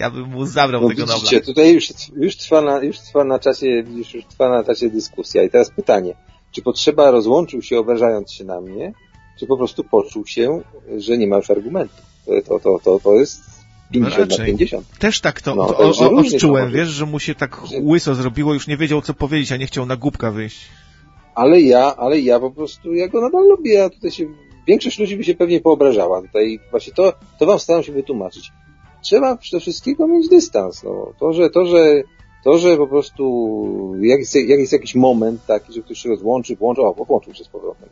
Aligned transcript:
Ja 0.00 0.10
bym 0.10 0.24
mu 0.24 0.46
zabrał 0.46 0.82
No 0.82 0.88
tego 0.88 1.06
widzicie, 1.06 1.36
Nobla. 1.36 1.46
tutaj 1.46 1.74
już, 1.74 1.92
już, 2.16 2.36
trwa 2.36 2.60
na, 2.62 2.82
już 2.82 2.98
trwa 2.98 3.24
na 3.24 3.38
czasie, 3.38 3.82
widzisz, 3.82 4.14
już 4.14 4.24
trwa 4.24 4.48
na 4.48 4.64
czasie 4.64 4.90
dyskusja. 4.90 5.42
I 5.42 5.50
teraz 5.50 5.70
pytanie, 5.70 6.14
czy 6.52 6.62
potrzeba 6.62 7.10
rozłączył 7.10 7.62
się 7.62 7.78
obrażając 7.78 8.32
się 8.32 8.44
na 8.44 8.60
mnie, 8.60 8.92
czy 9.38 9.46
po 9.46 9.56
prostu 9.56 9.84
poczuł 9.84 10.26
się, 10.26 10.62
że 10.98 11.18
nie 11.18 11.26
ma 11.26 11.36
już 11.36 11.50
argumentu? 11.50 11.94
To, 12.48 12.60
to, 12.60 12.78
to, 12.84 13.00
to, 13.00 13.14
jest 13.14 13.40
50 13.92 14.18
na 14.18 14.36
raczej. 14.36 14.46
50. 14.46 14.98
Też 14.98 15.20
tak 15.20 15.42
to, 15.42 15.54
No, 15.54 15.66
to 15.66 15.86
już 15.86 16.00
o, 16.00 16.10
o, 16.10 16.16
odczułem, 16.16 16.72
wiesz, 16.72 16.88
że 16.88 17.06
mu 17.06 17.18
się 17.18 17.34
tak 17.34 17.60
łyso 17.82 18.14
zrobiło, 18.14 18.54
już 18.54 18.66
nie 18.66 18.76
wiedział 18.76 19.02
co 19.02 19.14
powiedzieć, 19.14 19.52
a 19.52 19.56
nie 19.56 19.66
chciał 19.66 19.86
na 19.86 19.96
głupka 19.96 20.30
wyjść. 20.30 20.60
Ale 21.34 21.60
ja, 21.60 21.96
ale 21.96 22.20
ja 22.20 22.40
po 22.40 22.50
prostu, 22.50 22.94
ja 22.94 23.08
go 23.08 23.20
nadal 23.20 23.48
lubię, 23.48 23.72
ja 23.74 23.90
tutaj 23.90 24.10
się, 24.10 24.26
większość 24.66 24.98
ludzi 24.98 25.16
by 25.16 25.24
się 25.24 25.34
pewnie 25.34 25.60
poobrażała 25.60 26.22
tutaj, 26.22 26.60
właśnie 26.70 26.92
to, 26.92 27.12
to 27.38 27.46
wam 27.46 27.58
staram 27.58 27.82
się 27.82 27.92
wytłumaczyć. 27.92 28.52
Trzeba 29.02 29.38
do 29.52 29.60
wszystkiego 29.60 30.06
mieć 30.06 30.28
dystans, 30.28 30.82
no. 30.82 31.12
To, 31.18 31.32
że, 31.32 31.50
to, 31.50 31.66
że, 31.66 32.02
to, 32.44 32.58
że 32.58 32.76
po 32.76 32.86
prostu, 32.86 33.94
jak 34.00 34.18
jest, 34.18 34.34
jak 34.34 34.60
jest 34.60 34.72
jakiś 34.72 34.94
moment 34.94 35.46
taki, 35.46 35.72
że 35.72 35.82
ktoś 35.82 35.98
się 35.98 36.08
rozłączy, 36.08 36.56
włączy, 36.56 36.82
o, 36.82 36.92
włączył 36.92 37.34
się 37.34 37.44
z 37.44 37.48
powrotem. 37.48 37.88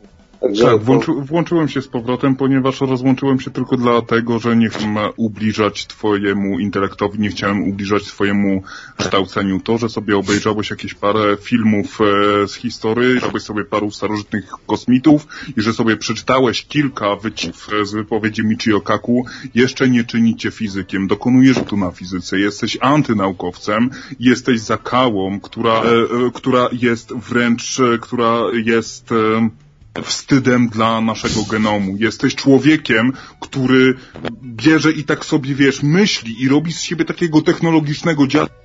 Także 0.49 0.63
Tak, 0.63 0.73
to- 0.73 0.79
włączy, 0.79 1.11
włączyłem 1.11 1.67
się 1.69 1.81
z 1.81 1.87
powrotem, 1.87 2.35
ponieważ 2.35 2.81
rozłączyłem 2.81 3.39
się 3.39 3.51
tylko 3.51 3.77
dlatego, 3.77 4.39
że 4.39 4.55
nie 4.55 4.69
chciałem 4.69 5.09
ubliżać 5.17 5.87
twojemu 5.87 6.59
intelektowi, 6.59 7.19
nie 7.19 7.29
chciałem 7.29 7.63
ubliżać 7.63 8.03
twojemu 8.03 8.63
kształceniu. 8.97 9.59
To, 9.59 9.77
że 9.77 9.89
sobie 9.89 10.17
obejrzałeś 10.17 10.69
jakieś 10.69 10.93
parę 10.93 11.37
filmów 11.41 11.99
e, 12.01 12.47
z 12.47 12.55
historii, 12.55 13.09
obejrzałeś 13.09 13.43
sobie 13.43 13.65
paru 13.65 13.91
starożytnych 13.91 14.45
kosmitów 14.67 15.27
i 15.57 15.61
że 15.61 15.73
sobie 15.73 15.97
przeczytałeś 15.97 16.65
kilka 16.65 17.15
wycinków 17.15 17.69
e, 17.81 17.85
z 17.85 17.93
wypowiedzi 17.93 18.43
Michio 18.45 18.81
Kaku, 18.81 19.25
jeszcze 19.55 19.89
nie 19.89 20.03
czyni 20.03 20.35
cię 20.35 20.51
fizykiem. 20.51 21.07
Dokonujesz 21.07 21.57
tu 21.67 21.77
na 21.77 21.91
fizyce, 21.91 22.39
jesteś 22.39 22.77
antynaukowcem, 22.81 23.89
jesteś 24.19 24.59
zakałą, 24.59 25.39
która, 25.39 25.73
e, 25.73 25.85
e, 25.85 26.31
która 26.33 26.69
jest 26.71 27.13
wręcz, 27.13 27.79
e, 27.79 27.97
która 27.97 28.41
jest... 28.65 29.11
E, 29.11 29.49
wstydem 30.01 30.69
dla 30.69 31.01
naszego 31.01 31.43
genomu. 31.43 31.95
Jesteś 31.97 32.35
człowiekiem, 32.35 33.13
który 33.39 33.93
bierze 34.43 34.91
i 34.91 35.03
tak 35.03 35.25
sobie, 35.25 35.55
wiesz, 35.55 35.83
myśli 35.83 36.43
i 36.43 36.49
robi 36.49 36.73
z 36.73 36.81
siebie 36.81 37.05
takiego 37.05 37.41
technologicznego 37.41 38.27
dziada 38.27 38.59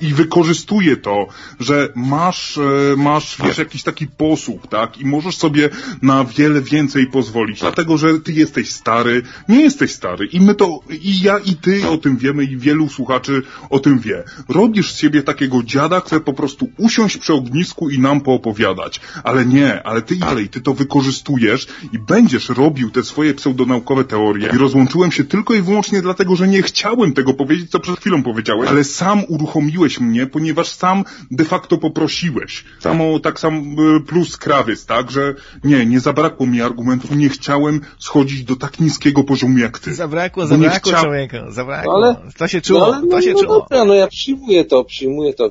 i 0.00 0.14
wykorzystuje 0.14 0.96
to, 0.96 1.26
że 1.60 1.88
masz, 1.94 2.58
e, 2.58 2.96
masz, 2.96 3.36
wiesz, 3.44 3.58
jakiś 3.58 3.82
taki 3.82 4.06
posłuch, 4.06 4.66
tak? 4.66 4.98
I 4.98 5.06
możesz 5.06 5.36
sobie 5.36 5.70
na 6.02 6.24
wiele 6.24 6.60
więcej 6.60 7.06
pozwolić, 7.06 7.60
dlatego, 7.60 7.98
że 7.98 8.20
ty 8.20 8.32
jesteś 8.32 8.70
stary, 8.70 9.22
nie 9.48 9.62
jesteś 9.62 9.92
stary 9.92 10.26
i 10.26 10.40
my 10.40 10.54
to, 10.54 10.80
i 10.90 11.20
ja 11.20 11.38
i 11.38 11.56
ty 11.56 11.88
o 11.88 11.98
tym 11.98 12.16
wiemy 12.16 12.44
i 12.44 12.56
wielu 12.56 12.88
słuchaczy 12.88 13.42
o 13.70 13.78
tym 13.78 13.98
wie. 13.98 14.24
Robisz 14.48 14.92
z 14.92 14.98
siebie 14.98 15.22
takiego 15.22 15.62
dziada, 15.62 16.00
chce 16.00 16.20
po 16.20 16.32
prostu 16.32 16.68
usiąść 16.78 17.16
przy 17.16 17.34
ognisku 17.34 17.90
i 17.90 17.98
nam 17.98 18.20
poopowiadać. 18.20 19.00
Ale 19.24 19.46
nie, 19.46 19.82
ale 19.82 20.02
ty 20.02 20.16
dalej, 20.16 20.48
ty 20.48 20.60
to 20.60 20.74
wykorzystujesz 20.74 21.66
i 21.92 21.98
będziesz 21.98 22.48
robił 22.48 22.90
te 22.90 23.02
swoje 23.02 23.34
pseudonaukowe 23.34 24.04
teorie. 24.04 24.50
I 24.54 24.58
rozłączyłem 24.58 25.12
się 25.12 25.24
tylko 25.24 25.54
i 25.54 25.62
wyłącznie 25.62 26.02
dlatego, 26.02 26.36
że 26.36 26.48
nie 26.48 26.62
chciałem 26.62 27.12
tego 27.12 27.34
powiedzieć, 27.34 27.70
co 27.70 27.80
przed 27.80 28.00
chwilą 28.00 28.22
powiedziałeś, 28.22 28.68
ale 28.68 28.84
sam 28.84 29.24
uruchomiłeś 29.64 30.00
mnie, 30.00 30.26
ponieważ 30.26 30.68
sam 30.68 31.04
de 31.30 31.44
facto 31.44 31.78
poprosiłeś. 31.78 32.64
Samo, 32.80 33.18
tak 33.20 33.40
sam 33.40 33.76
y, 33.96 34.00
plus 34.00 34.36
krawiec, 34.36 34.86
tak, 34.86 35.10
że 35.10 35.34
nie, 35.64 35.86
nie 35.86 36.00
zabrakło 36.00 36.46
mi 36.46 36.60
argumentów, 36.60 37.16
nie 37.16 37.28
chciałem 37.28 37.80
schodzić 37.98 38.44
do 38.44 38.56
tak 38.56 38.80
niskiego 38.80 39.24
poziomu 39.24 39.58
jak 39.58 39.78
ty. 39.78 39.94
Zabrakło, 39.94 40.46
zabrakło 40.46 40.92
chcia- 40.92 41.00
człowieka, 41.02 41.50
zabrakło. 41.50 41.94
Ale- 41.94 42.16
to 42.38 42.48
się 42.48 42.60
czuło, 42.60 42.80
no, 42.80 42.86
ale, 42.86 43.00
no, 43.02 43.10
to 43.10 43.22
się 43.22 43.32
no 43.32 43.40
czuło. 43.42 43.58
dobra, 43.60 43.84
no 43.84 43.94
ja 43.94 44.06
przyjmuję 44.06 44.64
to, 44.64 44.84
przyjmuję 44.84 45.34
to 45.34 45.50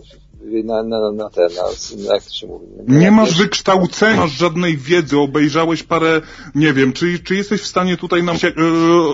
na, 0.64 0.84
na, 0.84 1.12
na 1.12 1.30
ten, 1.30 1.48
na, 1.56 2.14
jak 2.14 2.24
to 2.24 2.34
się 2.34 2.48
mówi. 2.48 2.66
na- 2.88 3.00
Nie 3.00 3.06
na 3.12 3.18
masz 3.18 3.28
pierwszy- 3.30 3.44
wykształcenia, 3.44 4.16
masz 4.22 4.32
żadnej 4.32 4.78
wiedzy, 4.78 5.20
obejrzałeś 5.20 5.84
parę, 5.84 6.22
nie 6.56 6.74
wiem, 6.74 6.94
czy, 6.94 7.20
czy 7.20 7.36
jesteś 7.36 7.62
w 7.62 7.68
stanie 7.68 7.98
tutaj 7.98 8.24
nam 8.24 8.38
się, 8.38 8.48
e, 8.48 8.52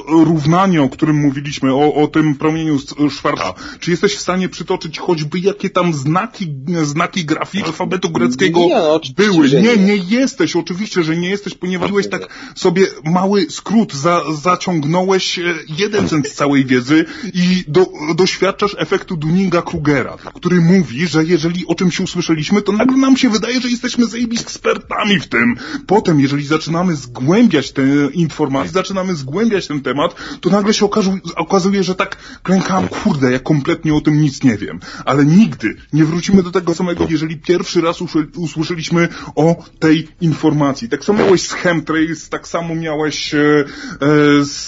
równanie, 0.07 0.81
o 0.81 0.90
którym 0.90 1.16
mówiliśmy, 1.16 1.73
o, 1.73 1.94
o 1.94 2.07
tym 2.07 2.35
promieniu 2.35 2.79
z- 2.79 2.95
Schwarza, 3.13 3.53
czy 3.79 3.91
jesteś 3.91 4.16
w 4.16 4.19
stanie 4.19 4.50
przytoczyć 4.50 5.00
choćby 5.00 5.40
jakie 5.40 5.69
tam 5.69 5.94
znaki, 5.94 6.53
znaki 6.84 7.25
grafiki 7.25 7.63
alfabetu 7.63 8.09
greckiego 8.09 8.59
Nie, 8.59 8.75
no, 8.75 9.00
były? 9.17 9.50
nie. 9.50 9.78
nie 9.78 9.96
jesteś, 9.96 10.56
oczywiście, 10.56 11.03
że 11.03 11.17
nie 11.17 11.29
jesteś, 11.29 11.53
ponieważ 11.56 11.90
byłeś 11.90 12.09
tak 12.09 12.51
sobie 12.56 12.88
mały 13.03 13.46
skrót, 13.50 13.94
za, 13.94 14.22
zaciągnąłeś 14.41 15.40
e, 15.40 15.41
jeden 15.78 16.07
cent 16.07 16.28
z 16.28 16.34
całej 16.34 16.66
wiedzy 16.66 17.06
i 17.34 17.63
do, 17.67 17.85
doświadczasz 18.16 18.75
efektu 18.79 19.16
Dunninga-Krugera, 19.17 20.17
który 20.34 20.61
mówi, 20.61 21.07
że 21.07 21.19
jeżeli 21.24 21.68
o 21.68 21.75
czymś 21.75 22.00
usłyszeliśmy, 22.00 22.62
to 22.62 22.72
nagle 22.72 22.97
nam 22.97 23.18
się 23.18 23.30
wydaje, 23.30 23.62
że 23.62 23.69
jesteśmy 23.69 24.06
ekspertami 24.41 25.19
w 25.19 25.28
tym. 25.28 25.56
Potem, 25.88 26.19
jeżeli 26.19 26.46
zaczynamy 26.46 26.96
zgłębiać 26.96 27.72
te 27.72 27.81
informacje, 28.13 28.72
zaczynamy 28.72 29.16
zgłębiać 29.16 29.68
ten 29.68 29.81
temat, 29.81 30.16
to 30.41 30.50
nagle 30.50 30.74
się 30.74 30.85
okazu, 30.85 31.18
okazuje, 31.35 31.84
że 31.84 31.96
tak 31.96 32.18
klękam, 32.44 32.88
kurde, 32.88 33.31
ja 33.31 33.40
kompletnie 33.40 33.94
o 33.94 34.02
tym 34.02 34.22
nic 34.22 34.44
nie 34.44 34.58
wiem. 34.58 34.79
Ale 35.06 35.25
nigdy 35.25 35.75
nie 35.94 36.06
wrócimy 36.06 36.44
do 36.44 36.52
tego 36.52 36.75
samego, 36.75 37.08
jeżeli 37.09 37.38
pierwszy 37.38 37.81
raz 37.81 37.97
usłyszeliśmy 38.35 39.08
o 39.35 39.63
tej 39.79 40.08
informacji. 40.22 40.90
Tak 40.90 41.06
samo 41.06 41.19
miałeś 41.19 41.41
z 41.41 41.53
chemtrails, 41.53 42.29
tak 42.29 42.47
samo 42.47 42.75
miałeś 42.75 43.34
e, 43.34 43.40
e, 43.40 43.66
z, 44.44 44.68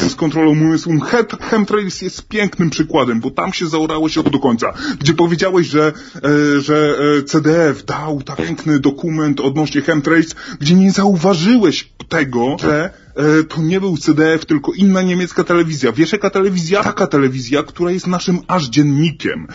z 0.00 0.14
kontrolą 0.14 0.50
umysłu. 0.50 1.00
He- 1.00 1.18
Chemtrails 1.40 2.02
jest 2.02 2.28
pięknym 2.28 2.70
przykładem, 2.70 3.20
bo 3.20 3.30
tam 3.30 3.52
się 3.52 3.68
zaorałeś 3.68 4.18
od 4.18 4.28
do 4.28 4.38
końca, 4.38 4.72
gdzie 5.00 5.14
powiedziałeś, 5.14 5.67
że, 5.68 5.92
e, 6.24 6.60
że 6.60 6.98
e, 7.18 7.22
CDF 7.22 7.84
dał 7.84 8.22
tak 8.22 8.36
piękny 8.36 8.80
dokument 8.80 9.40
odnośnie 9.40 9.82
chemtrails, 9.82 10.34
gdzie 10.60 10.74
nie 10.74 10.92
zauważyłeś 10.92 11.92
tego, 12.08 12.56
że 12.60 12.90
e, 13.16 13.44
to 13.44 13.62
nie 13.62 13.80
był 13.80 13.96
CDF, 13.96 14.46
tylko 14.46 14.72
inna 14.72 15.02
niemiecka 15.02 15.44
telewizja. 15.44 15.92
Wiesz 15.92 16.12
jaka 16.12 16.30
telewizja? 16.30 16.82
Taka 16.82 17.06
telewizja, 17.06 17.62
która 17.62 17.90
jest 17.90 18.06
naszym 18.06 18.38
aż 18.46 18.68
dziennikiem. 18.68 19.46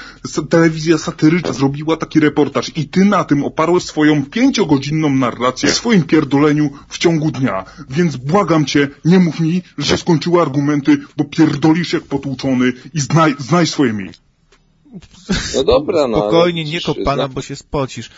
Telewizja 0.49 0.97
satyryczna 0.97 1.53
zrobiła 1.53 1.97
taki 1.97 2.19
reportaż 2.19 2.71
i 2.75 2.89
ty 2.89 3.05
na 3.05 3.23
tym 3.23 3.43
oparłeś 3.43 3.83
swoją 3.83 4.25
pięciogodzinną 4.25 5.09
narrację 5.09 5.69
w 5.69 5.73
swoim 5.73 6.03
pierdoleniu 6.03 6.69
w 6.87 6.97
ciągu 6.97 7.31
dnia. 7.31 7.65
Więc 7.89 8.15
błagam 8.15 8.65
cię, 8.65 8.87
nie 9.05 9.19
mów 9.19 9.39
mi, 9.39 9.61
że 9.77 9.85
się 9.85 9.97
skończyły 9.97 10.41
argumenty, 10.41 10.97
bo 11.17 11.23
pierdolisz 11.23 11.93
jak 11.93 12.03
potłuczony 12.03 12.73
i 12.93 12.99
znaj, 12.99 13.35
znaj 13.39 13.67
swoje 13.67 13.93
miejsce. 13.93 14.32
No 15.55 15.63
dobra, 15.63 16.07
no. 16.07 16.17
Spokojnie, 16.17 16.63
nie 16.63 16.81
kop 16.81 16.97
pana, 17.05 17.27
bo 17.27 17.41
się 17.41 17.55
spocisz. 17.55 18.09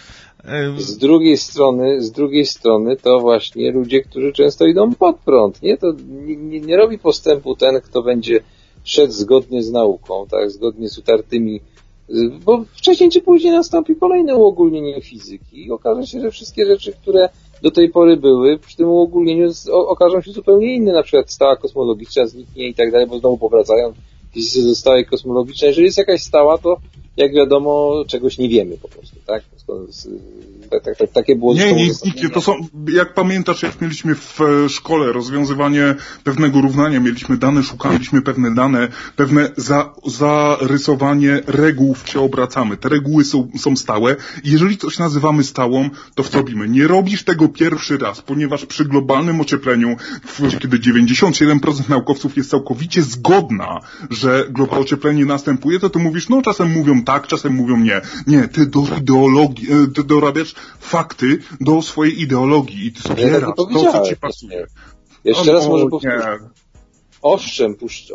Z 0.77 0.97
drugiej 0.97 1.37
strony, 1.37 2.01
z 2.01 2.11
drugiej 2.11 2.45
strony 2.45 2.97
to 2.97 3.19
właśnie 3.19 3.71
ludzie, 3.71 4.01
którzy 4.01 4.33
często 4.33 4.65
idą 4.65 4.93
pod 4.93 5.17
prąd, 5.17 5.61
nie? 5.61 5.77
To 5.77 5.93
nie, 6.25 6.59
nie, 6.59 6.77
robi 6.77 6.99
postępu 6.99 7.55
ten, 7.55 7.81
kto 7.81 8.03
będzie 8.03 8.39
szedł 8.83 9.13
zgodnie 9.13 9.63
z 9.63 9.71
nauką, 9.71 10.27
tak, 10.31 10.51
zgodnie 10.51 10.89
z 10.89 10.97
utartymi, 10.97 11.61
bo 12.45 12.65
wcześniej 12.73 13.09
czy 13.09 13.21
później 13.21 13.53
nastąpi 13.53 13.95
kolejne 13.95 14.35
uogólnienie 14.35 15.01
fizyki 15.01 15.65
i 15.65 15.71
okaże 15.71 16.07
się, 16.07 16.21
że 16.21 16.31
wszystkie 16.31 16.65
rzeczy, 16.65 16.93
które 17.01 17.29
do 17.61 17.71
tej 17.71 17.89
pory 17.89 18.17
były, 18.17 18.59
przy 18.59 18.77
tym 18.77 18.87
uogólnieniu 18.87 19.49
okażą 19.69 20.21
się 20.21 20.31
zupełnie 20.31 20.75
inne, 20.75 20.93
na 20.93 21.03
przykład 21.03 21.31
stała 21.31 21.55
kosmologiczna 21.55 22.27
zniknie 22.27 22.67
i 22.67 22.73
tak 22.73 22.91
dalej, 22.91 23.07
bo 23.07 23.19
znowu 23.19 23.37
powracają 23.37 23.93
fizycy 24.35 24.61
ze 24.61 24.75
stałej 24.75 25.05
kosmologicznej. 25.05 25.67
Jeżeli 25.67 25.85
jest 25.85 25.97
jakaś 25.97 26.21
stała, 26.21 26.57
to 26.57 26.77
jak 27.17 27.33
wiadomo, 27.33 28.03
czegoś 28.07 28.37
nie 28.37 28.49
wiemy 28.49 28.77
po 28.77 28.87
prostu, 28.87 29.15
tak? 29.25 29.43
Tak, 30.71 30.83
tak, 30.83 30.97
tak, 30.97 31.11
takie 31.11 31.35
było 31.35 31.53
Nie, 31.53 31.73
nie, 31.73 31.89
nie, 32.23 32.29
to 32.29 32.41
są, 32.41 32.53
jak 32.93 33.13
pamiętasz, 33.13 33.63
jak 33.63 33.81
mieliśmy 33.81 34.15
w 34.15 34.41
e, 34.41 34.69
szkole 34.69 35.11
rozwiązywanie 35.11 35.95
pewnego 36.23 36.61
równania, 36.61 36.99
mieliśmy 36.99 37.37
dane, 37.37 37.63
szukaliśmy 37.63 38.21
pewne 38.21 38.55
dane, 38.55 38.87
pewne 39.15 39.51
za, 39.57 39.93
zarysowanie 40.05 41.41
reguł, 41.47 41.93
w 41.93 42.09
się 42.09 42.19
obracamy. 42.19 42.77
Te 42.77 42.89
reguły 42.89 43.25
są, 43.25 43.47
są 43.57 43.75
stałe 43.75 44.15
i 44.43 44.51
jeżeli 44.51 44.77
coś 44.77 44.99
nazywamy 44.99 45.43
stałą, 45.43 45.89
to 46.15 46.23
w 46.23 46.29
co 46.29 46.37
robimy? 46.37 46.69
Nie 46.69 46.87
robisz 46.87 47.23
tego 47.23 47.49
pierwszy 47.49 47.97
raz, 47.97 48.21
ponieważ 48.21 48.65
przy 48.65 48.85
globalnym 48.85 49.41
ociepleniu, 49.41 49.95
kiedy 50.61 50.79
97% 50.79 51.89
naukowców 51.89 52.37
jest 52.37 52.49
całkowicie 52.49 53.01
zgodna, 53.01 53.79
że 54.09 54.45
globalne 54.49 54.85
ocieplenie 54.85 55.25
następuje, 55.25 55.79
to 55.79 55.89
ty 55.89 55.99
mówisz, 55.99 56.29
no 56.29 56.41
czasem 56.41 56.71
mówią 56.71 57.03
tak, 57.05 57.27
czasem 57.27 57.53
mówią 57.53 57.77
nie. 57.77 58.01
Nie, 58.27 58.47
ty 58.47 58.65
do 58.65 58.81
ideologii, 59.01 59.67
e, 59.73 59.87
ty 59.95 60.03
dorabiasz 60.03 60.55
fakty 60.79 61.37
do 61.61 61.81
swojej 61.81 62.21
ideologii 62.21 62.87
i 62.87 62.91
ty 62.91 63.01
Ja 63.03 63.15
tak 63.15 63.17
zbierasz 63.17 63.41
nie 63.41 63.53
to, 63.55 63.91
co 63.91 64.05
ci 64.05 64.15
pasuje. 64.15 64.67
Jeszcze 65.23 65.53
raz 65.53 65.67
może 65.67 65.83
nie. 65.83 65.89
powtórzę. 65.89 66.39
Owszem, 67.21 67.75
puszcz... 67.75 68.13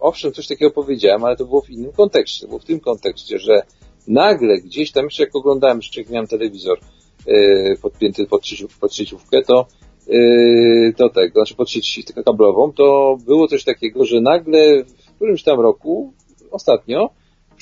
owszem, 0.00 0.32
coś 0.32 0.46
takiego 0.46 0.70
powiedziałem, 0.70 1.24
ale 1.24 1.36
to 1.36 1.44
było 1.44 1.60
w 1.60 1.70
innym 1.70 1.92
kontekście. 1.92 2.46
Było 2.46 2.58
w 2.58 2.64
tym 2.64 2.80
kontekście, 2.80 3.38
że 3.38 3.62
nagle 4.08 4.58
gdzieś 4.58 4.92
tam, 4.92 5.04
jeszcze 5.04 5.22
jak 5.22 5.36
oglądałem, 5.36 5.76
jeszcze 5.76 6.00
jak 6.00 6.10
miałem 6.10 6.26
telewizor 6.26 6.78
yy, 7.26 7.76
podpięty 7.82 8.26
pod, 8.26 8.46
sieciów, 8.46 8.78
pod 8.78 8.94
sieciówkę, 8.94 9.42
to 9.42 9.66
yy, 10.06 10.92
do 10.98 11.08
tego, 11.08 11.40
znaczy 11.40 11.54
pod 11.54 11.70
sieć 11.70 12.04
kablową, 12.24 12.72
to 12.72 13.16
było 13.26 13.48
coś 13.48 13.64
takiego, 13.64 14.04
że 14.04 14.20
nagle 14.20 14.84
którymś 15.16 15.42
tam 15.42 15.60
roku, 15.60 16.12
ostatnio, 16.50 17.10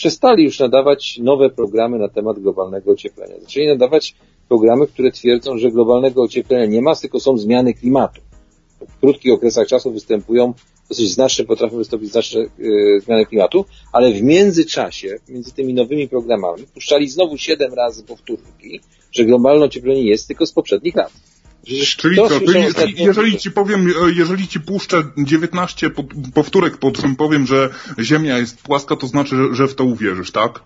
przestali 0.01 0.45
już 0.45 0.59
nadawać 0.59 1.19
nowe 1.19 1.51
programy 1.51 1.99
na 1.99 2.09
temat 2.09 2.39
globalnego 2.39 2.91
ocieplenia. 2.91 3.35
Zaczęli 3.41 3.67
nadawać 3.67 4.15
programy, 4.49 4.87
które 4.87 5.13
twierdzą, 5.13 5.59
że 5.59 5.71
globalnego 5.71 6.23
ocieplenia 6.23 6.67
nie 6.67 6.83
ma, 6.83 6.97
tylko 6.97 7.21
są 7.21 7.39
zmiany 7.39 7.75
klimatu. 7.75 8.21
W 8.89 9.01
krótkich 9.01 9.33
okresach 9.33 9.67
czasu 9.67 9.91
występują 9.91 10.55
dosyć 10.89 11.11
znaczne, 11.11 11.45
potrafią 11.45 11.77
wystąpić 11.77 12.13
znaczne 12.13 12.41
yy, 12.59 13.01
zmiany 13.01 13.27
klimatu, 13.27 13.65
ale 13.93 14.13
w 14.13 14.23
międzyczasie, 14.23 15.19
między 15.29 15.53
tymi 15.53 15.75
nowymi 15.75 16.09
programami, 16.09 16.63
puszczali 16.75 17.09
znowu 17.09 17.37
siedem 17.39 17.75
razy 17.75 18.05
powtórki, 18.05 18.81
że 19.13 19.25
globalne 19.25 19.65
ocieplenie 19.65 20.03
jest 20.03 20.29
tylko 20.29 20.47
z 20.47 20.53
poprzednich 20.53 20.95
lat. 20.97 21.13
Czyli 21.97 22.17
co, 22.17 22.41
jeżeli 22.97 23.39
ci 23.39 23.51
powiem, 23.51 23.89
e, 23.89 24.13
jeżeli 24.13 24.49
ci 24.49 24.61
puszczę 24.61 25.03
19 25.19 25.91
powtórek 26.35 26.77
po 26.77 26.91
czym 26.91 27.17
powiem, 27.17 27.47
że 27.47 27.71
Ziemia 27.99 28.39
jest 28.39 28.63
płaska, 28.63 28.97
to 28.97 29.07
znaczy, 29.07 29.37
że, 29.37 29.55
że 29.55 29.69
w 29.69 29.75
to 29.75 29.85
uwierzysz, 29.85 30.31
tak? 30.31 30.61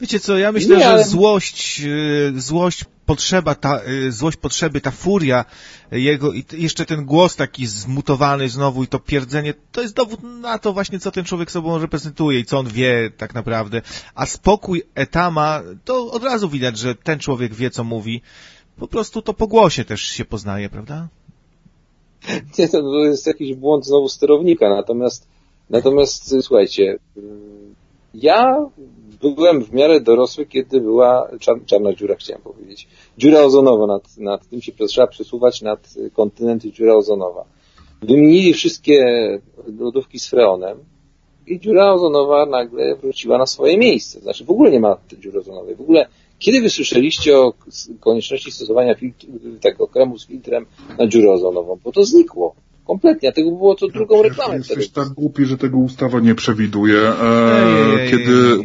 Wiecie 0.00 0.20
co, 0.20 0.38
ja 0.38 0.52
myślę, 0.52 0.76
nie, 0.76 0.88
ale... 0.88 0.98
że 0.98 1.10
złość, 1.10 1.80
e, 1.80 2.40
złość, 2.40 2.84
potrzeba, 3.06 3.54
ta, 3.54 3.80
e, 3.80 4.12
złość 4.12 4.36
potrzeby, 4.36 4.80
ta 4.80 4.90
furia 4.90 5.44
jego 5.92 6.32
i 6.32 6.44
jeszcze 6.52 6.86
ten 6.86 7.04
głos 7.04 7.36
taki 7.36 7.66
zmutowany 7.66 8.48
znowu 8.48 8.84
i 8.84 8.86
to 8.86 8.98
pierdzenie, 8.98 9.54
to 9.72 9.82
jest 9.82 9.94
dowód 9.94 10.20
na 10.22 10.58
to 10.58 10.72
właśnie, 10.72 10.98
co 10.98 11.10
ten 11.10 11.24
człowiek 11.24 11.50
sobą 11.50 11.78
reprezentuje 11.78 12.40
i 12.40 12.44
co 12.44 12.58
on 12.58 12.68
wie 12.68 13.10
tak 13.16 13.34
naprawdę. 13.34 13.82
A 14.14 14.26
spokój 14.26 14.82
Etama, 14.94 15.62
to 15.84 16.10
od 16.10 16.24
razu 16.24 16.48
widać, 16.48 16.78
że 16.78 16.94
ten 16.94 17.18
człowiek 17.18 17.54
wie, 17.54 17.70
co 17.70 17.84
mówi 17.84 18.22
po 18.78 18.88
prostu 18.88 19.22
to 19.22 19.34
po 19.34 19.46
głosie 19.46 19.84
też 19.84 20.00
się 20.00 20.24
poznaje, 20.24 20.68
prawda? 20.68 21.08
Nie, 22.58 22.68
to, 22.68 23.04
jest 23.04 23.26
jakiś 23.26 23.54
błąd 23.54 23.86
znowu 23.86 24.08
sterownika, 24.08 24.68
natomiast, 24.68 25.28
natomiast 25.70 26.34
słuchajcie, 26.40 26.98
ja 28.14 28.70
byłem 29.20 29.64
w 29.64 29.72
miarę 29.72 30.00
dorosły, 30.00 30.46
kiedy 30.46 30.80
była 30.80 31.30
czarna 31.66 31.94
dziura, 31.94 32.14
chciałem 32.14 32.42
powiedzieć. 32.42 32.88
Dziura 33.18 33.40
ozonowa, 33.40 33.86
nad, 33.86 34.18
nad 34.18 34.48
tym 34.48 34.62
się 34.62 34.72
trzeba 34.72 35.06
przesuwać 35.06 35.62
nad 35.62 35.94
kontynent 36.12 36.62
dziura 36.64 36.94
ozonowa. 36.94 37.44
Wymienili 38.02 38.52
wszystkie 38.52 39.04
lodówki 39.78 40.18
z 40.18 40.26
freonem 40.26 40.78
i 41.46 41.60
dziura 41.60 41.92
ozonowa 41.92 42.46
nagle 42.46 42.96
wróciła 42.96 43.38
na 43.38 43.46
swoje 43.46 43.78
miejsce. 43.78 44.20
Znaczy 44.20 44.44
w 44.44 44.50
ogóle 44.50 44.70
nie 44.70 44.80
ma 44.80 44.96
dziury 45.18 45.38
ozonowej. 45.38 45.74
W 45.74 45.80
ogóle 45.80 46.06
kiedy 46.38 46.60
wy 46.60 46.70
słyszeliście 46.70 47.38
o 47.38 47.54
konieczności 48.00 48.52
stosowania 48.52 48.94
filtru, 48.94 49.28
tego 49.60 49.86
kremu 49.86 50.18
z 50.18 50.26
filtrem 50.26 50.66
na 50.98 51.06
dziurę 51.06 51.30
ozonową? 51.32 51.78
Bo 51.84 51.92
to 51.92 52.04
znikło. 52.04 52.54
Kompletnie, 52.86 53.28
a 53.28 53.32
tego 53.32 53.50
było 53.50 53.74
to 53.74 53.88
drugą 53.88 54.22
reklamę. 54.22 54.56
Jesteś 54.56 54.88
tak 54.88 55.08
głupi, 55.08 55.44
że 55.44 55.58
tego 55.58 55.78
ustawa 55.78 56.20
nie 56.20 56.34
przewiduje. 56.34 56.98
E, 56.98 58.10
kiedy... 58.10 58.58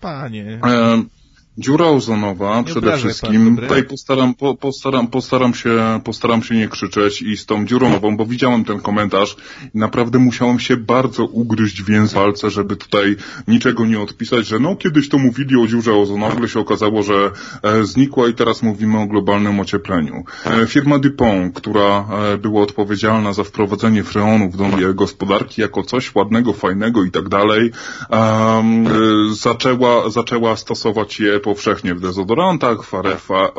Panie. 0.00 0.60
E, 0.64 1.02
Dziura 1.58 1.86
ozonowa 1.86 2.62
przede 2.62 2.96
wszystkim. 2.96 3.56
Tutaj 3.56 3.84
postaram, 3.84 4.34
po, 4.34 4.54
postaram, 4.54 5.06
postaram, 5.06 5.54
się, 5.54 6.00
postaram 6.04 6.42
się 6.42 6.54
nie 6.54 6.68
krzyczeć 6.68 7.22
i 7.22 7.36
z 7.36 7.46
tą 7.46 7.66
dziurą 7.66 7.88
ozonową, 7.88 8.16
bo 8.16 8.26
widziałem 8.26 8.64
ten 8.64 8.80
komentarz 8.80 9.36
i 9.74 9.78
naprawdę 9.78 10.18
musiałem 10.18 10.60
się 10.60 10.76
bardzo 10.76 11.24
ugryźć 11.24 11.82
w 11.82 11.88
język 11.88 12.18
palce, 12.18 12.50
żeby 12.50 12.76
tutaj 12.76 13.16
niczego 13.48 13.86
nie 13.86 14.00
odpisać, 14.00 14.46
że 14.46 14.58
no 14.58 14.76
kiedyś 14.76 15.08
to 15.08 15.18
mówili 15.18 15.56
o 15.56 15.66
dziurze 15.66 15.94
ozonowej, 15.94 16.28
nagle 16.28 16.48
się 16.48 16.60
okazało, 16.60 17.02
że 17.02 17.30
e, 17.62 17.84
znikła 17.84 18.28
i 18.28 18.34
teraz 18.34 18.62
mówimy 18.62 19.00
o 19.00 19.06
globalnym 19.06 19.60
ociepleniu. 19.60 20.24
E, 20.44 20.66
firma 20.66 20.98
DuPont, 20.98 21.54
która 21.54 22.08
e, 22.32 22.38
była 22.38 22.62
odpowiedzialna 22.62 23.32
za 23.32 23.44
wprowadzenie 23.44 24.04
freonów 24.04 24.56
do 24.56 24.94
gospodarki 24.94 25.60
jako 25.60 25.82
coś 25.82 26.14
ładnego, 26.14 26.52
fajnego 26.52 27.04
i 27.04 27.10
tak 27.10 27.28
dalej, 27.28 27.70
e, 28.10 28.62
zaczęła, 29.32 30.10
zaczęła 30.10 30.56
stosować 30.56 31.20
je 31.20 31.40
powszechnie 31.48 31.94
w 31.94 32.00
dezodorantach, 32.00 32.78
w, 32.84 32.92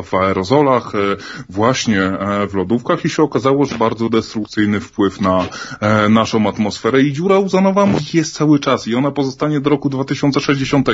w 0.03 0.13
aerozolach, 0.13 0.95
e, 0.95 0.97
właśnie 1.49 2.01
e, 2.01 2.47
w 2.47 2.53
lodówkach 2.53 3.05
i 3.05 3.09
się 3.09 3.23
okazało, 3.23 3.65
że 3.65 3.77
bardzo 3.77 4.09
destrukcyjny 4.09 4.79
wpływ 4.79 5.21
na 5.21 5.45
e, 5.79 6.09
naszą 6.09 6.49
atmosferę 6.49 7.01
i 7.01 7.13
dziura 7.13 7.37
ozonowa 7.37 7.87
jest 8.13 8.35
cały 8.35 8.59
czas 8.59 8.87
i 8.87 8.95
ona 8.95 9.11
pozostanie 9.11 9.59
do 9.59 9.69
roku 9.69 9.89
2060, 9.89 10.87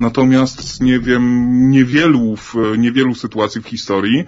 natomiast 0.00 0.80
nie 0.80 0.98
wiem, 0.98 1.24
niewielu, 1.70 2.34
niewielu 2.78 3.14
sytuacji 3.14 3.60
w 3.62 3.66
historii 3.66 4.24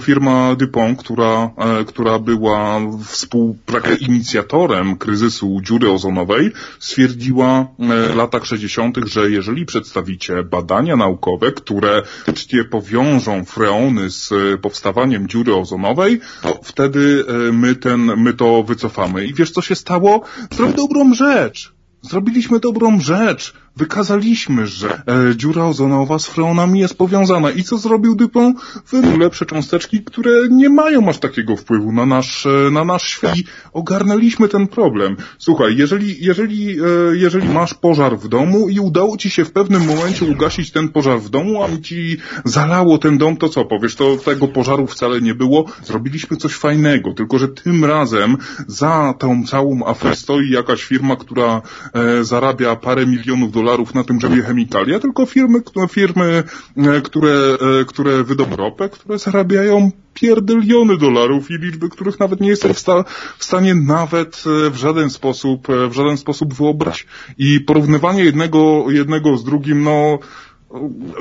firma 0.00 0.54
DuPont, 0.54 0.98
która, 0.98 1.50
która 1.86 2.18
była 2.18 2.80
współinicjatorem 3.04 4.96
kryzysu 4.96 5.60
dziury 5.62 5.90
ozonowej, 5.90 6.52
stwierdziła 6.78 7.66
w 8.12 8.16
latach 8.16 8.46
60., 8.46 8.96
że 9.06 9.30
jeżeli 9.30 9.66
przedstawicie 9.66 10.42
badania 10.42 10.96
naukowe, 10.96 11.15
naukowe, 11.16 11.52
które 11.52 12.02
faktycznie 12.02 12.64
powiążą 12.64 13.44
freony 13.44 14.10
z 14.10 14.32
e, 14.32 14.58
powstawaniem 14.58 15.28
dziury 15.28 15.54
ozonowej, 15.54 16.20
wtedy 16.62 17.24
e, 17.28 17.52
my 17.52 17.74
ten, 17.74 18.00
my 18.16 18.34
to 18.34 18.62
wycofamy. 18.62 19.24
I 19.24 19.34
wiesz 19.34 19.50
co 19.50 19.62
się 19.62 19.74
stało? 19.74 20.20
Zrobił 20.50 20.76
dobrą 20.76 21.14
rzecz. 21.14 21.72
Zrobiliśmy 22.02 22.60
dobrą 22.60 23.00
rzecz 23.00 23.54
Wykazaliśmy, 23.76 24.66
że 24.66 25.02
e, 25.06 25.36
dziura 25.36 25.64
ozonowa 25.64 26.18
z 26.18 26.26
freonami 26.26 26.80
jest 26.80 26.98
powiązana. 26.98 27.50
I 27.50 27.62
co 27.62 27.78
zrobił 27.78 28.14
Dupont? 28.14 28.58
Wydał 28.90 29.18
lepsze 29.18 29.46
cząsteczki, 29.46 30.04
które 30.04 30.30
nie 30.50 30.68
mają 30.68 31.08
aż 31.08 31.18
takiego 31.18 31.56
wpływu 31.56 31.92
na 31.92 32.06
nasz, 32.06 32.46
e, 32.46 32.70
na 32.70 32.84
nasz 32.84 33.02
świat. 33.02 33.36
I 33.36 33.44
ogarnęliśmy 33.72 34.48
ten 34.48 34.66
problem. 34.66 35.16
Słuchaj, 35.38 35.76
jeżeli, 35.76 36.24
jeżeli, 36.24 36.80
e, 36.80 36.84
jeżeli 37.12 37.48
masz 37.48 37.74
pożar 37.74 38.18
w 38.18 38.28
domu 38.28 38.68
i 38.68 38.80
udało 38.80 39.16
ci 39.16 39.30
się 39.30 39.44
w 39.44 39.52
pewnym 39.52 39.86
momencie 39.86 40.24
ugasić 40.24 40.70
ten 40.70 40.88
pożar 40.88 41.20
w 41.20 41.30
domu, 41.30 41.62
a 41.62 41.68
ci 41.82 42.16
zalało 42.44 42.98
ten 42.98 43.18
dom, 43.18 43.36
to 43.36 43.48
co 43.48 43.64
powiesz? 43.64 43.94
To 43.94 44.16
tego 44.16 44.48
pożaru 44.48 44.86
wcale 44.86 45.20
nie 45.20 45.34
było. 45.34 45.64
Zrobiliśmy 45.84 46.36
coś 46.36 46.52
fajnego, 46.52 47.14
tylko 47.14 47.38
że 47.38 47.48
tym 47.48 47.84
razem 47.84 48.36
za 48.66 49.14
tą 49.18 49.44
całą 49.46 49.86
aferę 49.86 50.16
stoi 50.16 50.50
jakaś 50.50 50.84
firma, 50.84 51.16
która 51.16 51.62
e, 51.94 52.24
zarabia 52.24 52.76
parę 52.76 53.06
milionów 53.06 53.52
dolarów 53.52 53.65
dolarów 53.66 53.94
na 53.94 54.04
tym, 54.04 54.20
żeby 54.20 54.42
chemikalia, 54.42 54.98
tylko 54.98 55.26
firmy, 55.26 55.60
firmy, 55.88 56.42
e, 56.76 57.00
które, 57.00 57.58
e, 57.80 57.84
które 57.84 58.24
wydobywają 58.24 58.56
ropę, 58.56 58.88
które 58.88 59.18
zarabiają 59.18 59.90
pierdyliony 60.14 60.96
dolarów 60.96 61.50
i 61.50 61.58
liczby, 61.58 61.88
których 61.88 62.20
nawet 62.20 62.40
nie 62.40 62.48
jestem 62.48 62.74
w, 62.74 62.84
w 63.38 63.44
stanie 63.44 63.74
nawet 63.74 64.44
e, 64.66 64.70
w 64.70 64.76
żaden 64.76 65.10
sposób, 65.10 65.66
w 65.88 65.92
żaden 65.92 66.16
sposób 66.16 66.54
wyobrazić. 66.54 67.06
I 67.38 67.60
porównywanie 67.60 68.24
jednego, 68.24 68.84
jednego 68.88 69.36
z 69.36 69.44
drugim, 69.44 69.82
no, 69.82 70.18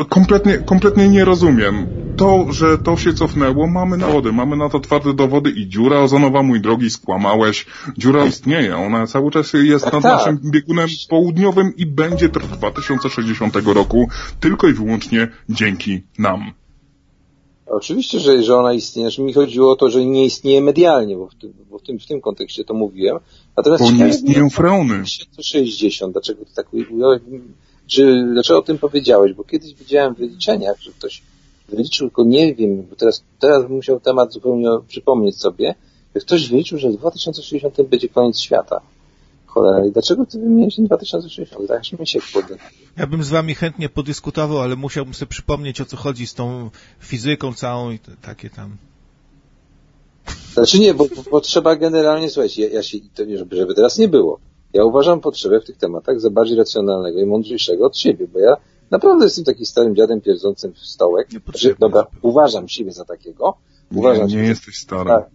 kompletnie, 0.10 0.58
kompletnie 0.58 1.10
nie 1.10 1.26
rozumiem. 1.26 1.88
To, 2.18 2.46
że 2.50 2.78
to 2.78 2.98
się 2.98 3.14
cofnęło, 3.14 3.68
mamy 3.68 3.98
dowody, 3.98 4.32
mamy 4.32 4.58
na 4.58 4.70
to 4.70 4.80
twarde 4.80 5.14
dowody 5.14 5.50
i 5.50 5.68
dziura 5.68 6.00
ozonowa, 6.00 6.44
mój 6.44 6.62
drogi, 6.62 6.90
skłamałeś. 6.90 7.66
Dziura 7.98 8.26
istnieje, 8.26 8.78
ona 8.78 9.08
cały 9.08 9.32
czas 9.32 9.54
jest 9.54 9.86
nad 9.86 10.04
tak. 10.04 10.04
naszym 10.04 10.40
biegunem 10.52 10.88
południowym 11.10 11.74
i 11.78 11.86
będzie 11.86 12.30
trwać 12.30 12.60
2060 12.60 13.56
roku 13.66 14.08
tylko 14.40 14.68
i 14.68 14.74
wyłącznie 14.74 15.28
dzięki 15.50 16.02
nam. 16.20 16.52
Oczywiście, 17.68 18.20
że, 18.20 18.44
że 18.44 18.56
ona 18.56 18.74
istnieje. 18.74 19.10
Znaczy, 19.10 19.22
mi 19.22 19.34
chodziło 19.34 19.72
o 19.72 19.76
to, 19.76 19.90
że 19.90 20.06
nie 20.06 20.26
istnieje 20.26 20.62
medialnie, 20.62 21.16
bo 21.16 21.28
w 21.28 21.36
tym, 21.36 21.54
bo 21.70 21.80
w 21.80 21.82
tym, 21.82 22.00
w 22.00 22.06
tym 22.06 22.22
kontekście 22.22 22.64
to 22.64 22.74
mówiłem. 22.74 23.20
Natomiast 23.58 23.84
bo 23.84 23.92
nie 23.92 24.08
istnieją 24.08 24.50
freony. 24.50 25.04
60, 25.42 26.14
dlaczego 26.14 26.46
to 26.46 26.52
tak 26.56 26.74
ująłem? 26.74 27.20
Czy, 27.88 28.28
dlaczego 28.34 28.60
o 28.60 28.62
tym 28.62 28.78
powiedziałeś? 28.78 29.34
Bo 29.34 29.44
kiedyś 29.44 29.74
widziałem 29.74 30.16
w 30.16 30.18
wyliczeniach, 30.18 30.82
że 30.82 30.92
ktoś 30.92 31.22
wyliczył, 31.70 32.08
tylko 32.08 32.24
nie 32.24 32.56
wiem, 32.56 32.84
bo 32.90 32.96
teraz, 32.96 33.24
teraz 33.40 33.64
bym 33.64 33.72
musiał 33.72 34.00
temat 34.00 34.34
zupełnie 34.34 34.70
przypomnieć 34.88 35.38
sobie, 35.38 35.76
że 36.16 36.22
ktoś 36.22 36.50
wyliczył, 36.50 36.78
że 36.78 36.90
w 36.90 36.98
2060 36.98 37.82
będzie 37.82 38.10
koniec 38.10 38.40
świata. 38.40 38.82
Cholera, 39.46 39.86
i 39.86 39.92
dlaczego 39.92 40.26
ty 40.26 40.40
wymieniłeś 40.40 40.76
ten 40.76 40.86
2060? 40.86 41.68
Tak 41.68 42.00
mi 42.00 42.08
się 42.08 42.20
kurde. 42.34 42.58
Ja 42.98 43.08
bym 43.08 43.24
z 43.24 43.30
wami 43.30 43.56
chętnie 43.56 43.90
podyskutował, 43.90 44.60
ale 44.60 44.76
musiałbym 44.76 45.14
sobie 45.14 45.30
przypomnieć, 45.30 45.82
o 45.82 45.86
co 45.86 45.98
chodzi 45.98 46.28
z 46.28 46.34
tą 46.34 46.70
fizyką 47.00 47.54
całą 47.54 47.92
i 47.92 48.00
takie 48.22 48.50
tam. 48.50 48.78
Znaczy 50.54 50.80
nie, 50.80 50.94
bo, 50.94 51.08
bo 51.32 51.42
trzeba 51.42 51.76
generalnie, 51.76 52.30
słuchajcie, 52.30 52.62
ja, 52.62 52.70
ja 52.70 52.84
się, 52.84 52.98
to 53.16 53.26
nie, 53.26 53.38
żeby, 53.38 53.56
żeby 53.56 53.76
teraz 53.76 53.98
nie 53.98 54.08
było. 54.08 54.40
Ja 54.76 54.86
uważam 54.86 55.22
potrzebę 55.22 55.60
w 55.60 55.66
tych 55.66 55.78
tematach 55.78 56.20
za 56.20 56.30
bardziej 56.30 56.58
racjonalnego 56.58 57.20
i 57.20 57.26
mądrzejszego 57.26 57.86
od 57.86 57.98
siebie, 57.98 58.28
bo 58.34 58.40
ja 58.40 58.58
naprawdę 58.92 59.24
jestem 59.24 59.46
takim 59.46 59.66
starym 59.66 59.96
dziadem 59.96 60.22
pierdzącym 60.22 60.74
w 60.74 60.80
stołek. 60.80 61.28
Znaczy, 61.32 61.76
dobra, 61.80 62.08
uważam 62.22 62.68
siebie 62.68 62.92
za 62.92 63.06
takiego. 63.06 63.58
Uważam 63.96 64.28
nie, 64.28 64.36
nie 64.36 64.48
jesteś 64.48 64.78
stary. 64.78 65.10
Tak. 65.10 65.30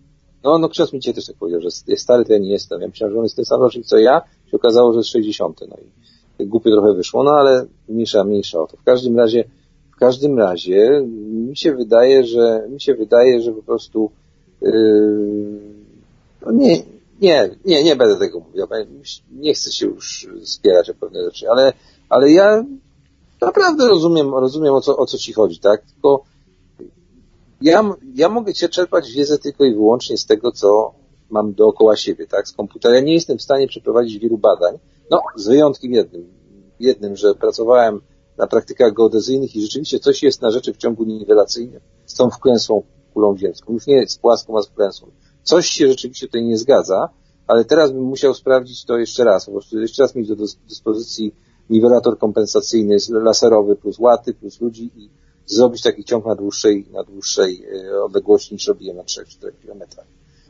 No, 0.44 0.58
no 0.58 0.68
ksiądz 0.68 0.92
mi 0.92 1.00
dzisiaj 1.00 1.14
też 1.14 1.26
tak 1.26 1.36
powiedział, 1.36 1.60
że 1.60 1.68
jest 1.86 2.02
stary, 2.02 2.24
to 2.24 2.32
ja 2.32 2.38
nie 2.38 2.50
jestem. 2.50 2.80
Ja 2.80 2.88
myślałem, 2.88 3.14
że 3.14 3.18
on 3.18 3.24
jest 3.24 3.36
ten 3.36 3.44
sam 3.44 3.60
rocznik 3.60 3.86
co 3.86 3.98
ja, 3.98 4.22
się 4.50 4.56
okazało, 4.56 4.92
że 4.92 4.98
jest 4.98 5.10
60. 5.10 5.60
No 5.68 5.76
i 6.38 6.46
głupie 6.46 6.70
trochę 6.70 6.94
wyszło, 6.94 7.24
no 7.24 7.30
ale 7.30 7.66
mniejsza, 7.88 8.24
mniejsza 8.24 8.60
o 8.60 8.66
to. 8.66 8.76
W 8.76 8.84
każdym 8.84 9.16
razie, 9.16 9.44
w 9.92 9.96
każdym 9.96 10.38
razie 10.38 11.06
mi 11.48 11.56
się 11.56 11.74
wydaje, 11.74 12.24
że 12.24 12.66
mi 12.70 12.80
się 12.80 12.94
wydaje, 12.94 13.42
że 13.42 13.52
po 13.52 13.62
prostu 13.62 14.10
yy, 14.62 15.60
no 16.46 16.52
nie, 16.52 16.76
nie, 17.20 17.50
nie, 17.64 17.84
nie 17.84 17.96
będę 17.96 18.18
tego 18.18 18.40
mówił. 18.40 18.66
Nie 19.32 19.54
chcę 19.54 19.72
się 19.72 19.86
już 19.86 20.28
spierać 20.44 20.90
o 20.90 20.94
pewne 20.94 21.24
rzeczy, 21.24 21.50
ale, 21.50 21.72
ale 22.08 22.30
ja 22.30 22.64
naprawdę 23.40 23.88
rozumiem, 23.88 24.34
rozumiem 24.34 24.74
o 24.74 24.80
co, 24.80 24.96
o 24.96 25.06
co 25.06 25.18
ci 25.18 25.32
chodzi, 25.32 25.58
tak? 25.58 25.82
Tylko 25.92 26.24
ja, 27.60 27.94
ja 28.14 28.28
mogę 28.28 28.54
cię 28.54 28.68
czerpać 28.68 29.12
wiedzę 29.12 29.38
tylko 29.38 29.64
i 29.64 29.74
wyłącznie 29.74 30.18
z 30.18 30.26
tego, 30.26 30.52
co 30.52 30.94
mam 31.30 31.52
dookoła 31.52 31.96
siebie, 31.96 32.26
tak? 32.26 32.48
Z 32.48 32.52
komputera. 32.52 32.94
Ja 32.94 33.00
nie 33.00 33.14
jestem 33.14 33.38
w 33.38 33.42
stanie 33.42 33.68
przeprowadzić 33.68 34.18
wielu 34.18 34.38
badań, 34.38 34.78
no, 35.10 35.22
z 35.36 35.48
wyjątkiem 35.48 35.92
jednym, 35.92 36.32
jednym, 36.80 37.16
że 37.16 37.34
pracowałem 37.34 38.00
na 38.36 38.46
praktykach 38.46 38.92
geodezyjnych 38.92 39.56
i 39.56 39.62
rzeczywiście 39.62 39.98
coś 39.98 40.22
jest 40.22 40.42
na 40.42 40.50
rzeczy 40.50 40.72
w 40.72 40.76
ciągu 40.76 41.04
niwelacyjnym 41.04 41.80
z 42.06 42.14
tą 42.14 42.30
wklęsłą 42.30 42.82
kulą 43.14 43.36
ziemską. 43.38 43.72
Już 43.72 43.86
nie 43.86 44.08
z 44.08 44.18
płaską, 44.18 44.58
a 44.58 44.62
z 44.62 44.68
wklęsłą. 44.68 45.08
Coś 45.42 45.68
się 45.68 45.88
rzeczywiście 45.88 46.26
tutaj 46.26 46.44
nie 46.44 46.58
zgadza, 46.58 47.08
ale 47.46 47.64
teraz 47.64 47.92
bym 47.92 48.02
musiał 48.02 48.34
sprawdzić 48.34 48.84
to 48.84 48.98
jeszcze 48.98 49.24
raz. 49.24 49.46
Po 49.46 49.52
prostu 49.52 49.80
jeszcze 49.80 50.02
raz 50.02 50.14
mieć 50.14 50.28
do 50.28 50.36
dyspozycji 50.68 51.34
niwelator 51.70 52.18
kompensacyjny 52.18 52.96
laserowy 53.10 53.76
plus 53.76 53.98
łaty, 53.98 54.34
plus 54.34 54.60
ludzi 54.60 54.90
i 54.96 55.10
zrobić 55.46 55.82
taki 55.82 56.04
ciąg 56.04 56.26
na 56.26 56.34
dłuższej, 56.34 56.86
na 56.92 57.04
dłuższej 57.04 57.64
e, 57.64 58.02
odległości 58.02 58.54
niż 58.54 58.68
robiłem 58.68 58.96
na 58.96 59.02
3-4 59.02 59.52
kilometrach. 59.62 60.06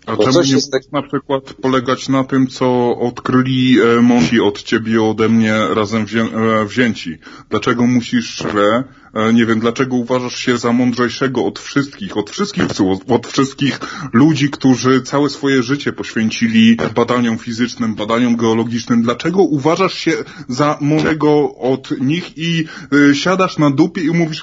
A 0.06 0.16
Bo 0.16 0.24
czemu 0.24 0.42
nie 0.42 0.62
tak... 0.72 0.92
na 0.92 1.02
przykład 1.02 1.52
polegać 1.52 2.08
na 2.08 2.24
tym, 2.24 2.46
co 2.46 2.96
odkryli 2.98 3.76
e, 3.80 4.44
od 4.44 4.62
ciebie 4.62 4.92
i 4.92 4.98
ode 4.98 5.28
mnie 5.28 5.54
razem 5.74 6.04
wzię 6.04 6.20
e, 6.20 6.64
wzięci? 6.64 7.18
Dlaczego 7.50 7.86
musisz 7.86 8.36
źle, 8.36 8.84
e, 9.14 9.32
nie 9.32 9.46
wiem, 9.46 9.60
dlaczego 9.60 9.96
uważasz 9.96 10.36
się 10.36 10.58
za 10.58 10.72
mądrzejszego 10.72 11.44
od 11.44 11.58
wszystkich, 11.58 12.16
od 12.16 12.30
wszystkich, 12.30 12.64
od 13.08 13.26
wszystkich 13.26 13.80
ludzi, 14.12 14.50
którzy 14.50 15.02
całe 15.02 15.30
swoje 15.30 15.62
życie 15.62 15.92
poświęcili 15.92 16.76
badaniom 16.94 17.38
fizycznym, 17.38 17.94
badaniom 17.94 18.36
geologicznym? 18.36 19.02
Dlaczego 19.02 19.42
uważasz 19.42 19.94
się 19.94 20.12
za 20.48 20.78
mądrzego 20.80 21.54
od 21.54 22.00
nich 22.00 22.38
i 22.38 22.64
y, 22.94 23.14
siadasz 23.14 23.58
na 23.58 23.70
dupie 23.70 24.02
i 24.02 24.10
mówisz, 24.10 24.42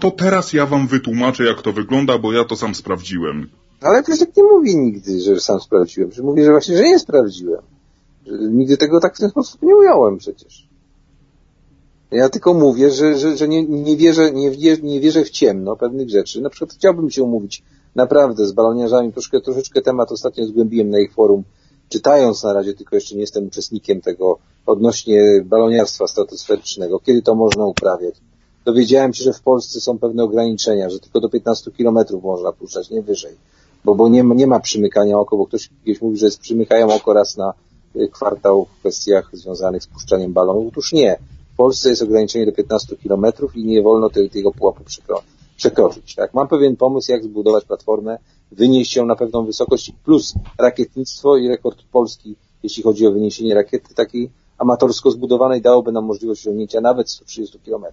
to 0.00 0.10
teraz 0.10 0.52
ja 0.52 0.66
wam 0.66 0.86
wytłumaczę, 0.86 1.44
jak 1.44 1.62
to 1.62 1.72
wygląda, 1.72 2.18
bo 2.18 2.32
ja 2.32 2.44
to 2.44 2.56
sam 2.56 2.74
sprawdziłem. 2.74 3.63
Ale 3.84 4.02
Piotrek 4.02 4.36
nie 4.36 4.42
mówi 4.42 4.76
nigdy, 4.76 5.20
że 5.20 5.40
sam 5.40 5.60
sprawdziłem. 5.60 6.10
Mówi, 6.22 6.44
że 6.44 6.50
właśnie, 6.50 6.76
że 6.76 6.82
nie 6.82 6.98
sprawdziłem. 6.98 7.62
Że 8.26 8.32
nigdy 8.38 8.76
tego 8.76 9.00
tak 9.00 9.16
w 9.16 9.20
ten 9.20 9.30
sposób 9.30 9.62
nie 9.62 9.76
ująłem 9.76 10.18
przecież. 10.18 10.68
Ja 12.10 12.28
tylko 12.28 12.54
mówię, 12.54 12.90
że, 12.90 13.18
że, 13.18 13.36
że 13.36 13.48
nie, 13.48 13.62
nie, 13.62 13.96
wierzę, 13.96 14.32
nie, 14.32 14.50
nie 14.82 15.00
wierzę 15.00 15.24
w 15.24 15.30
ciemno 15.30 15.76
pewnych 15.76 16.10
rzeczy. 16.10 16.40
Na 16.40 16.50
przykład 16.50 16.72
chciałbym 16.72 17.10
się 17.10 17.22
umówić 17.22 17.62
naprawdę 17.94 18.46
z 18.46 18.52
baloniarzami. 18.52 19.12
Troszkę, 19.12 19.40
troszeczkę 19.40 19.82
temat 19.82 20.12
ostatnio 20.12 20.46
zgłębiłem 20.46 20.90
na 20.90 21.00
ich 21.00 21.12
forum, 21.12 21.44
czytając 21.88 22.42
na 22.42 22.52
razie, 22.52 22.74
tylko 22.74 22.96
jeszcze 22.96 23.14
nie 23.14 23.20
jestem 23.20 23.46
uczestnikiem 23.46 24.00
tego 24.00 24.38
odnośnie 24.66 25.42
baloniarstwa 25.44 26.06
stratosferycznego. 26.06 27.00
Kiedy 27.00 27.22
to 27.22 27.34
można 27.34 27.66
uprawiać? 27.66 28.14
Dowiedziałem 28.64 29.14
się, 29.14 29.24
że 29.24 29.32
w 29.32 29.40
Polsce 29.40 29.80
są 29.80 29.98
pewne 29.98 30.24
ograniczenia, 30.24 30.90
że 30.90 30.98
tylko 30.98 31.20
do 31.20 31.28
15 31.28 31.70
kilometrów 31.70 32.22
można 32.22 32.52
puszczać, 32.52 32.90
nie 32.90 33.02
wyżej 33.02 33.36
bo, 33.84 33.94
bo 33.94 34.08
nie, 34.08 34.22
nie 34.22 34.46
ma 34.46 34.60
przymykania 34.60 35.18
oko, 35.18 35.36
bo 35.36 35.46
ktoś 35.46 35.70
gdzieś 35.84 36.02
mówi, 36.02 36.16
że 36.16 36.28
przymykają 36.40 36.94
oko 36.94 37.12
raz 37.12 37.36
na 37.36 37.54
y, 37.96 38.08
kwartał 38.08 38.64
w 38.64 38.78
kwestiach 38.78 39.30
związanych 39.32 39.82
z 39.82 39.86
puszczaniem 39.86 40.32
balonów. 40.32 40.68
Otóż 40.68 40.92
nie. 40.92 41.18
W 41.52 41.56
Polsce 41.56 41.90
jest 41.90 42.02
ograniczenie 42.02 42.46
do 42.46 42.52
15 42.52 42.96
km 42.96 43.26
i 43.54 43.64
nie 43.64 43.82
wolno 43.82 44.10
tego, 44.10 44.28
tego 44.28 44.52
pułapu 44.52 44.84
przekroczyć. 45.56 46.14
Tak? 46.14 46.34
Mam 46.34 46.48
pewien 46.48 46.76
pomysł, 46.76 47.12
jak 47.12 47.24
zbudować 47.24 47.64
platformę, 47.64 48.18
wynieść 48.52 48.96
ją 48.96 49.06
na 49.06 49.16
pewną 49.16 49.46
wysokość, 49.46 49.92
plus 50.04 50.34
rakietnictwo 50.58 51.36
i 51.36 51.48
rekord 51.48 51.82
Polski, 51.92 52.36
jeśli 52.62 52.82
chodzi 52.82 53.06
o 53.06 53.12
wyniesienie 53.12 53.54
rakiety 53.54 53.94
takiej 53.94 54.30
amatorsko 54.58 55.10
zbudowanej, 55.10 55.62
dałoby 55.62 55.92
nam 55.92 56.04
możliwość 56.04 56.40
osiągnięcia 56.40 56.80
nawet 56.80 57.10
130 57.10 57.58
km. 57.58 57.84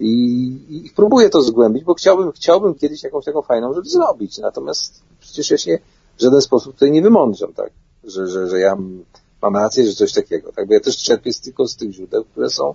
I, 0.00 0.84
I 0.86 0.90
próbuję 0.96 1.30
to 1.30 1.42
zgłębić, 1.42 1.84
bo 1.84 1.94
chciałbym, 1.94 2.32
chciałbym 2.32 2.74
kiedyś 2.74 3.02
jakąś 3.02 3.24
taką 3.24 3.42
fajną 3.42 3.74
rzecz 3.74 3.88
zrobić. 3.88 4.38
Natomiast 4.38 5.02
przecież 5.20 5.50
ja 5.50 5.58
się 5.58 5.78
w 6.16 6.22
żaden 6.22 6.40
sposób 6.40 6.72
tutaj 6.74 6.90
nie 6.90 7.02
wymądrzam, 7.02 7.52
tak? 7.52 7.70
Że, 8.04 8.26
że, 8.26 8.48
że 8.48 8.58
ja 8.58 8.76
mam 9.42 9.56
rację, 9.56 9.86
że 9.86 9.92
coś 9.92 10.12
takiego, 10.12 10.52
tak? 10.52 10.68
Bo 10.68 10.74
ja 10.74 10.80
też 10.80 10.96
czerpię 10.96 11.30
tylko 11.44 11.68
z 11.68 11.76
tych 11.76 11.92
źródeł, 11.92 12.24
które 12.24 12.50
są, 12.50 12.74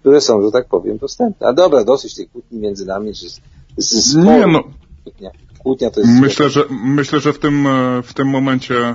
które 0.00 0.20
są, 0.20 0.42
że 0.42 0.50
tak 0.50 0.68
powiem, 0.68 0.98
dostępne. 0.98 1.46
A 1.46 1.52
dobra, 1.52 1.84
dosyć 1.84 2.14
tej 2.14 2.28
kłótni 2.28 2.58
między 2.58 2.86
nami, 2.86 3.14
że 3.14 3.28
z, 3.28 3.40
z, 3.76 4.16
Nie, 4.16 4.46
no. 4.46 4.62
Kłótnia. 5.04 5.30
Kłótnia 5.58 5.90
to 5.90 6.00
jest... 6.00 6.12
Myślę, 6.20 6.50
że, 6.50 6.64
myślę, 6.70 7.20
że 7.20 7.32
w 7.32 7.38
tym, 7.38 7.68
w 8.02 8.14
tym 8.14 8.28
momencie 8.28 8.94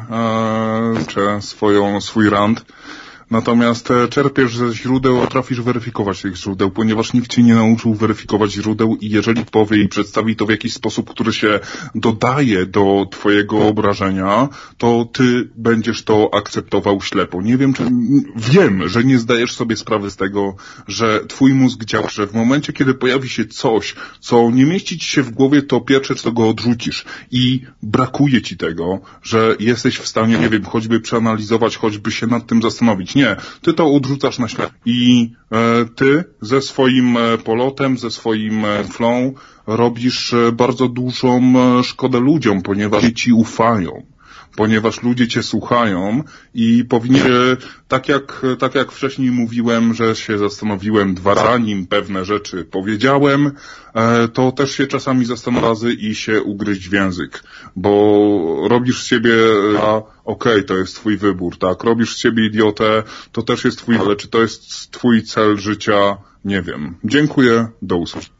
e, 1.18 1.42
swoją, 1.42 2.02
swój 2.02 2.30
rant 2.30 2.66
Natomiast 3.32 3.92
e, 3.92 4.08
czerpiesz 4.08 4.58
ze 4.58 4.74
źródeł, 4.74 5.22
potrafisz 5.22 5.62
weryfikować 5.62 6.22
tych 6.22 6.36
źródeł, 6.36 6.72
ponieważ 6.72 7.14
nikt 7.14 7.32
ci 7.32 7.44
nie 7.44 7.56
nauczył 7.56 7.94
weryfikować 7.94 8.52
źródeł 8.52 8.98
i 9.02 9.10
jeżeli 9.10 9.46
powie 9.46 9.84
i 9.84 9.88
przedstawi 9.88 10.36
to 10.36 10.46
w 10.46 10.50
jakiś 10.50 10.74
sposób, 10.74 11.10
który 11.10 11.34
się 11.34 11.60
dodaje 11.96 12.66
do 12.66 13.06
twojego 13.12 13.68
obrażenia, 13.68 14.50
to 14.78 15.10
ty 15.14 15.50
będziesz 15.56 16.04
to 16.04 16.30
akceptował 16.34 17.02
ślepo. 17.02 17.42
Nie 17.42 17.58
wiem, 17.58 17.74
czy 17.74 17.84
wiem, 18.36 18.90
że 18.90 19.04
nie 19.04 19.20
zdajesz 19.20 19.56
sobie 19.56 19.76
sprawy 19.78 20.12
z 20.12 20.16
tego, 20.16 20.56
że 20.88 21.26
twój 21.28 21.54
mózg 21.54 21.86
działa, 21.86 22.10
że 22.10 22.28
w 22.28 22.34
momencie, 22.34 22.74
kiedy 22.74 22.94
pojawi 22.94 23.30
się 23.30 23.46
coś, 23.46 23.96
co 24.20 24.52
nie 24.52 24.66
mieści 24.66 25.00
ci 25.00 25.08
się 25.08 25.24
w 25.24 25.32
głowie, 25.32 25.62
to 25.62 25.82
pierwsze, 25.82 26.16
co 26.16 26.32
go 26.32 26.50
odrzucisz 26.50 27.06
i 27.32 27.62
brakuje 27.84 28.42
ci 28.42 28.58
tego, 28.58 29.00
że 29.24 29.56
jesteś 29.60 29.98
w 29.98 30.08
stanie, 30.08 30.38
nie 30.40 30.50
wiem, 30.50 30.64
choćby 30.64 31.00
przeanalizować, 31.00 31.78
choćby 31.78 32.12
się 32.12 32.28
nad 32.28 32.48
tym 32.48 32.62
zastanowić 32.62 33.17
nie, 33.18 33.36
ty 33.62 33.74
to 33.74 33.84
odrzucasz 33.96 34.40
na 34.40 34.48
ślep. 34.48 34.72
I 34.86 35.32
e, 35.52 35.86
ty 35.96 36.24
ze 36.42 36.62
swoim 36.62 37.18
e, 37.18 37.38
polotem, 37.38 37.98
ze 37.98 38.12
swoim 38.12 38.66
e, 38.66 38.84
flow 38.84 39.34
robisz 39.68 40.36
bardzo 40.54 40.88
dużą 40.88 41.54
szkodę 41.84 42.20
ludziom, 42.20 42.62
ponieważ 42.62 43.04
ci 43.16 43.34
ufają 43.34 44.04
ponieważ 44.56 45.04
ludzie 45.04 45.28
cię 45.28 45.44
słuchają 45.44 46.24
i 46.54 46.86
powinien, 46.90 47.28
tak 47.88 48.10
jak, 48.10 48.46
tak 48.60 48.76
jak 48.76 48.92
wcześniej 48.92 49.32
mówiłem, 49.32 49.94
że 49.94 50.16
się 50.16 50.38
zastanowiłem 50.38 51.16
dwa 51.16 51.36
zanim 51.36 51.88
pewne 51.88 52.26
rzeczy 52.26 52.66
powiedziałem, 52.66 53.52
e, 53.94 54.28
to 54.28 54.52
też 54.52 54.72
się 54.72 54.88
czasami 54.88 55.26
zastanowię 55.26 55.94
i 55.94 56.16
się 56.16 56.42
ugryźć 56.44 56.90
w 56.90 56.94
język, 56.94 57.44
bo 57.76 58.68
robisz 58.70 59.04
z 59.04 59.06
siebie, 59.06 59.34
a 59.82 59.96
okej, 59.96 60.06
okay, 60.26 60.64
to 60.64 60.78
jest 60.78 60.96
twój 60.96 61.18
wybór, 61.18 61.58
tak, 61.58 61.84
robisz 61.84 62.16
z 62.16 62.20
siebie 62.20 62.46
idiotę, 62.46 63.04
to 63.32 63.42
też 63.42 63.66
jest 63.66 63.78
twój, 63.78 63.98
ale 63.98 64.16
czy 64.16 64.28
to 64.28 64.42
jest 64.42 64.92
twój 64.92 65.24
cel 65.24 65.58
życia, 65.58 66.18
nie 66.46 66.62
wiem. 66.62 66.96
Dziękuję, 67.04 67.68
do 67.82 67.98
usłyszenia. 67.98 68.37